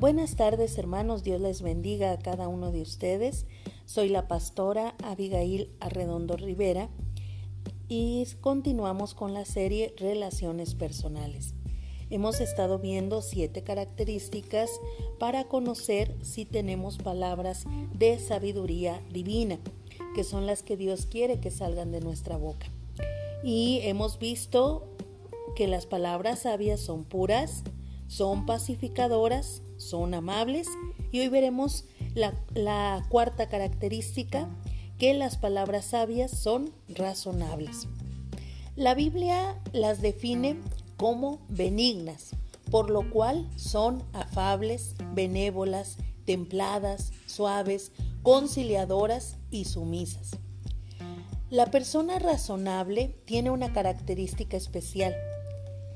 [0.00, 3.44] Buenas tardes hermanos, Dios les bendiga a cada uno de ustedes.
[3.84, 6.88] Soy la pastora Abigail Arredondo Rivera
[7.86, 11.52] y continuamos con la serie Relaciones Personales.
[12.08, 14.70] Hemos estado viendo siete características
[15.18, 19.58] para conocer si tenemos palabras de sabiduría divina,
[20.14, 22.68] que son las que Dios quiere que salgan de nuestra boca.
[23.44, 24.96] Y hemos visto
[25.54, 27.64] que las palabras sabias son puras,
[28.08, 30.68] son pacificadoras, son amables
[31.10, 31.84] y hoy veremos
[32.14, 34.48] la, cuarta característica,
[34.98, 37.88] que las palabras sabias son razonables.
[38.76, 40.56] La Biblia las define
[40.96, 42.30] como benignas,
[42.70, 47.92] por lo cual son afables, benévolas, templadas, suaves,
[48.22, 50.32] conciliadoras y sumisas.
[51.48, 55.16] La persona razonable tiene una característica especial,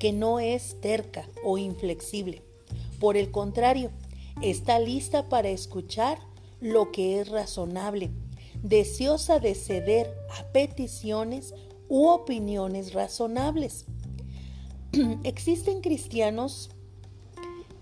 [0.00, 2.42] que no es terca o inflexible.
[2.98, 3.90] Por el contrario,
[4.42, 6.18] está lista para escuchar
[6.60, 8.10] lo que es razonable,
[8.62, 11.54] deseosa de ceder a peticiones
[11.88, 13.86] u opiniones razonables.
[15.24, 16.70] Existen cristianos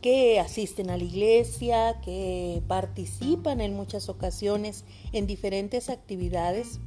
[0.01, 6.81] que asisten a la iglesia, que participan en muchas ocasiones en diferentes actividades,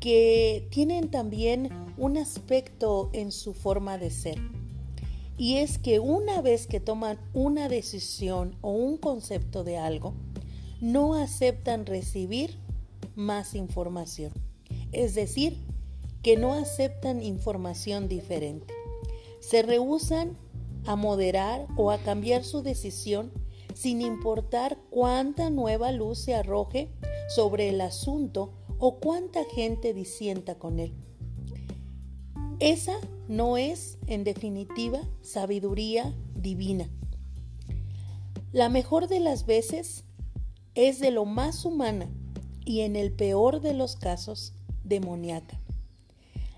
[0.00, 4.40] que tienen también un aspecto en su forma de ser
[5.40, 10.12] y es que una vez que toman una decisión o un concepto de algo,
[10.82, 12.58] no aceptan recibir
[13.14, 14.34] más información.
[14.92, 15.56] Es decir,
[16.22, 18.74] que no aceptan información diferente.
[19.40, 20.36] Se rehusan
[20.84, 23.32] a moderar o a cambiar su decisión
[23.72, 26.90] sin importar cuánta nueva luz se arroje
[27.34, 30.92] sobre el asunto o cuánta gente disienta con él.
[32.60, 36.90] Esa no es, en definitiva, sabiduría divina.
[38.52, 40.04] La mejor de las veces
[40.74, 42.10] es de lo más humana
[42.66, 44.52] y en el peor de los casos
[44.84, 45.58] demoníaca.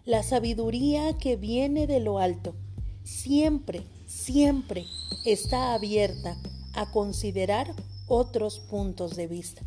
[0.05, 2.57] La sabiduría que viene de lo alto
[3.05, 4.87] siempre, siempre
[5.25, 6.37] está abierta
[6.75, 7.77] a considerar
[8.09, 9.63] otros puntos de vista.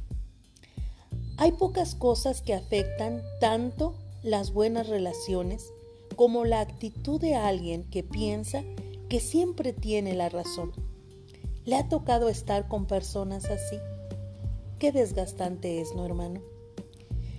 [1.38, 5.72] Hay pocas cosas que afectan tanto las buenas relaciones
[6.16, 8.64] como la actitud de alguien que piensa
[9.10, 10.72] que siempre tiene la razón.
[11.66, 13.78] ¿Le ha tocado estar con personas así?
[14.80, 16.42] Qué desgastante es, ¿no, hermano?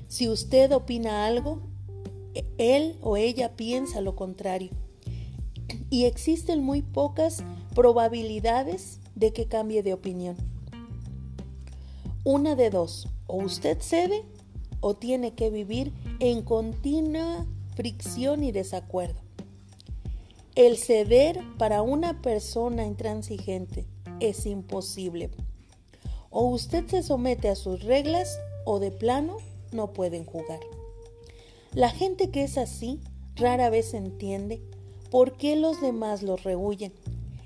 [0.09, 1.61] Si usted opina algo,
[2.59, 4.71] él o ella piensa lo contrario.
[5.91, 7.43] Y existen muy pocas
[7.75, 10.37] probabilidades de que cambie de opinión.
[12.25, 14.25] Una de dos, o usted cede
[14.81, 19.21] o tiene que vivir en continua fricción y desacuerdo.
[20.55, 23.85] El ceder para una persona intransigente
[24.19, 25.31] es imposible.
[26.31, 29.37] O usted se somete a sus reglas o de plano
[29.73, 30.61] no pueden jugar.
[31.75, 33.01] La gente que es así
[33.35, 34.63] rara vez entiende
[35.11, 36.95] por qué los demás los rehuyen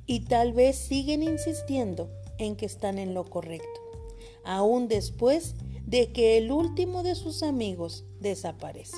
[0.07, 2.09] y tal vez siguen insistiendo
[2.39, 3.81] en que están en lo correcto,
[4.45, 8.97] aún después de que el último de sus amigos desaparece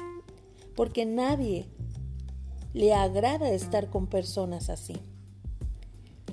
[0.74, 1.66] porque nadie
[2.74, 4.96] le agrada estar con personas así.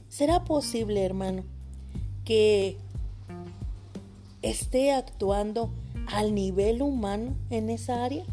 [0.07, 1.43] ¿Será posible, hermano,
[2.25, 2.77] que
[4.41, 5.71] esté actuando
[6.07, 8.25] al nivel humano en esa área?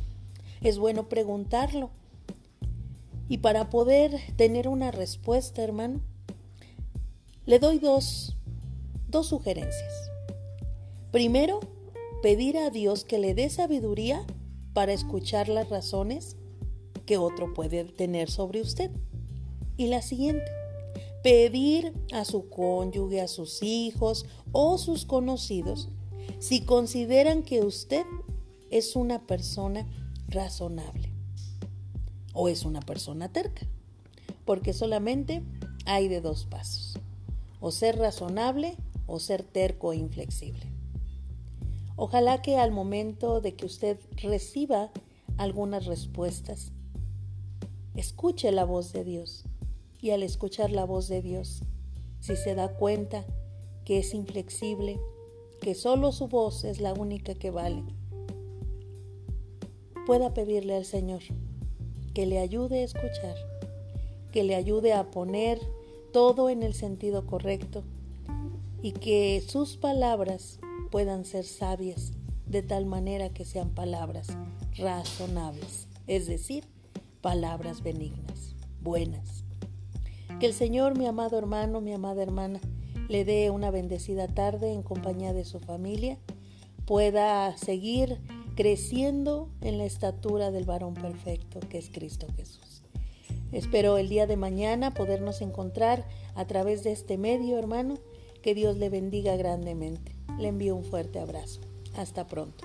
[0.61, 1.91] Es bueno preguntarlo.
[3.29, 6.01] Y para poder tener una respuesta, hermano,
[7.45, 8.37] le doy dos,
[9.09, 10.11] dos sugerencias.
[11.11, 11.61] Primero,
[12.23, 14.25] pedir a Dios que le dé sabiduría
[14.77, 16.37] para escuchar las razones
[17.07, 18.91] que otro puede tener sobre usted.
[19.79, 20.45] Y la siguiente,
[21.23, 25.89] pedir a su cónyuge, a sus hijos o sus conocidos
[26.41, 28.05] si consideran que usted
[28.71, 29.87] es una persona
[30.29, 31.11] razonable
[32.35, 33.67] o es una persona terca,
[34.45, 35.43] porque solamente
[35.87, 36.99] hay de dos pasos,
[37.61, 38.77] o ser razonable
[39.07, 40.76] o ser terco e inflexible.
[41.97, 44.91] Ojalá que al momento de que usted reciba
[45.39, 46.73] algunas respuestas,
[47.95, 49.45] escuche la voz de Dios.
[50.01, 51.63] Y al escuchar la voz de Dios,
[52.21, 53.25] si se da cuenta
[53.85, 55.01] que es inflexible,
[55.61, 57.83] que solo su voz es la única que vale,
[60.07, 61.23] pueda pedirle al Señor
[62.13, 63.37] que le ayude a escuchar,
[64.33, 65.61] que le ayude a poner
[66.13, 67.83] todo en el sentido correcto
[68.81, 70.59] y que sus palabras
[70.91, 72.13] puedan ser sabias,
[72.47, 74.29] de tal manera que sean palabras
[74.77, 76.65] razonables, es decir,
[77.21, 79.45] palabras benignas, buenas.
[80.41, 82.61] Que el Señor, mi amado hermano, mi amada hermana,
[83.09, 86.19] le dé una bendecida tarde en compañía de su familia,
[86.85, 88.21] pueda seguir
[88.55, 92.83] creciendo en la estatura del varón perfecto que es Cristo Jesús.
[93.53, 96.05] Espero el día de mañana podernos encontrar
[96.35, 97.95] a través de este medio, hermano.
[98.43, 100.16] Que Dios le bendiga grandemente.
[100.39, 101.61] Le envío un fuerte abrazo.
[101.97, 102.65] Hasta pronto.